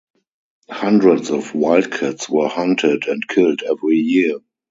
Hundreds 0.71 1.29
of 1.29 1.53
wildcats 1.53 2.27
were 2.27 2.47
hunted 2.47 3.05
and 3.05 3.27
killed 3.27 3.61
every 3.61 3.97
year. 3.97 4.39